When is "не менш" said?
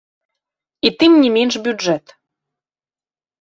1.25-1.53